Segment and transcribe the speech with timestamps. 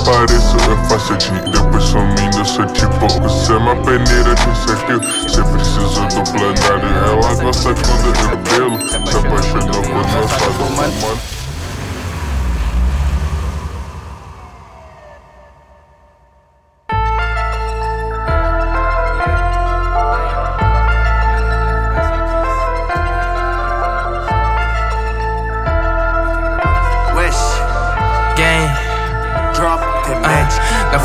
[0.00, 1.14] apareço, eu faço
[1.50, 7.34] Depois sumindo, sou tipo Você é uma peneira de certeza Você precisa do plenário Ela
[7.42, 11.35] gosta quando eu pelo Se apaixonou quando eu saio fumando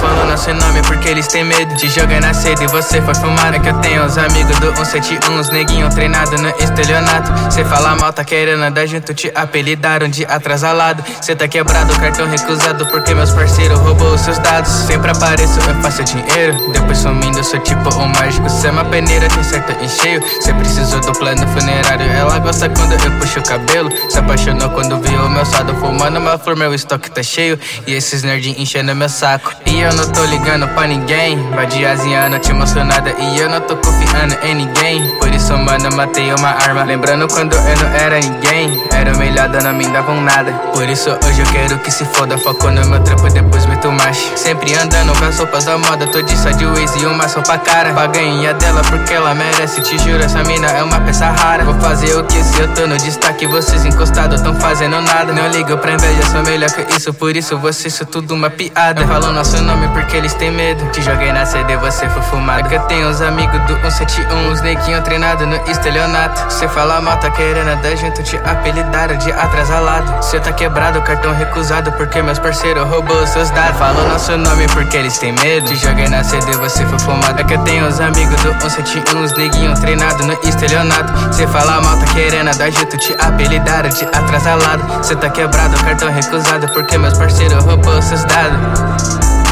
[0.00, 3.52] Falando seu nome porque eles têm medo de jogar na sede e você foi fumar.
[3.52, 7.52] É que eu tenho os amigos do 171, uns neguinho treinado no estelionato.
[7.52, 11.04] Cê fala mal, tá querendo andar junto, te apelidaram de atrasalado.
[11.20, 14.70] Cê tá quebrado, cartão recusado porque meus parceiros roubou os seus dados.
[14.70, 16.72] Sempre apareço, eu faço dinheiro.
[16.72, 18.48] Depois sumindo, sou tipo um mágico.
[18.48, 20.22] Cê é uma peneira, tem certo em cheio.
[20.40, 22.06] Cê precisou do plano funerário.
[22.10, 23.90] Ela gosta quando eu puxo o cabelo.
[24.08, 27.58] Se apaixonou quando viu o meu sado fumando uma flor, meu estoque tá cheio.
[27.86, 29.52] E esses nerds enchendo meu saco.
[29.66, 31.38] E eu não tô ligando pra ninguém.
[31.70, 33.14] De asiana, te emocionada.
[33.18, 35.16] E eu não tô confiando em ninguém.
[35.18, 36.82] Por isso, mano, matei uma arma.
[36.82, 38.82] Lembrando quando eu não era ninguém.
[38.90, 40.52] Era humilhada, não me davam nada.
[40.72, 42.36] Por isso, hoje eu quero que se foda.
[42.38, 44.32] Foco no meu trampo, depois meto macho.
[44.36, 46.06] Sempre andando com as roupas da moda.
[46.08, 47.92] Tô de side ways e uma só pra cara.
[47.92, 49.80] Paganha dela porque ela merece.
[49.82, 51.64] Te juro, essa mina é uma peça rara.
[51.64, 53.46] Vou fazer o que se eu tô no destaque?
[53.46, 55.32] Vocês encostados tão fazendo nada.
[55.32, 57.14] Não ligo pra inveja, sou melhor que isso.
[57.14, 59.06] Por isso, vocês são tudo uma piada.
[59.06, 60.84] Falando nosso nome porque eles têm medo.
[60.90, 62.68] Te joguei na CD, você foi fumado.
[62.68, 66.52] Que eu tenho uns amigos do 171, uns neguinho treinado no estelionato.
[66.52, 70.22] Cê fala mal, tá querendo andar junto, te apelidaram de atrasalado.
[70.24, 73.78] Cê tá quebrado, cartão recusado, porque meus parceiros roubou os seus dados.
[73.78, 75.66] Falou nosso nome porque eles têm medo.
[75.66, 77.40] Te joguei na CD, você foi fumado.
[77.40, 81.12] É que eu tenho uns amigos do 171, uns neguinho treinado no estelionato.
[81.34, 85.04] Cê fala mal, tá querendo andar junto, te apelidaram de atrasalado.
[85.04, 89.09] Cê tá quebrado, cartão recusado, porque meus parceiros roubou os seus dados.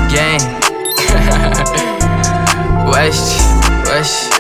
[0.09, 0.41] Gang.
[2.91, 3.39] West,
[3.87, 4.38] West.